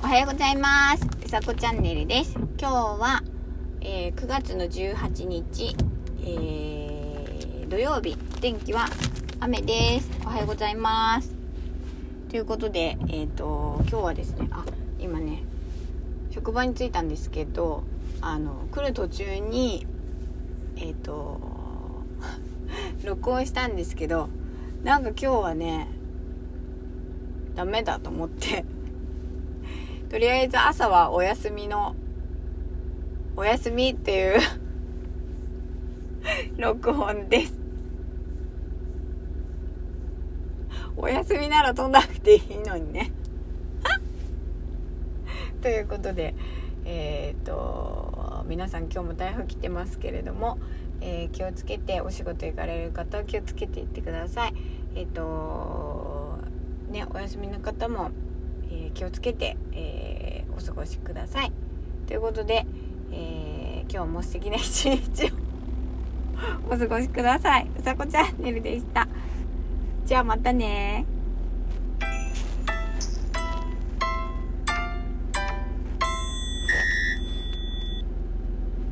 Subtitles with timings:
[0.00, 1.04] おはようございます。
[1.26, 2.34] うさこチャンネルです。
[2.56, 3.22] 今日は、
[3.80, 5.76] えー9月の18日、
[6.22, 8.86] えー土曜日、天気は
[9.40, 10.08] 雨です。
[10.24, 11.34] おはようございます。
[12.30, 14.64] ということで、えっ、と、今日はですね、あ、
[15.00, 15.42] 今ね、
[16.30, 17.82] 職場に着いたんですけど、
[18.20, 19.84] あの、来る途中に、
[20.76, 21.40] えっ、と、
[23.04, 24.28] 録音したんですけど、
[24.84, 25.88] なんか今日はね、
[27.56, 28.64] ダメだと思って、
[30.10, 31.94] とりあえず朝はお休みの、
[33.36, 34.40] お休みっていう
[36.56, 37.58] 録音です。
[40.96, 43.12] お休みなら飛んだくていいのにね。
[45.60, 46.34] ということで、
[46.86, 50.58] えっ、と、皆さん今日も台風来てますけれども、
[51.02, 54.54] えー気をつけてお仕事行かれる方は気をつけていってください。
[54.94, 56.38] えっ、と、
[56.90, 58.10] ね、お休みの方も、
[58.70, 61.52] えー気をつけて、えーお過ごしください。
[62.06, 62.66] ということで、
[63.12, 65.28] えー今日も素敵な一日を
[66.74, 67.66] お過ごしください。
[67.78, 69.08] うさこチャンネルでした。
[70.04, 71.04] じゃあまたね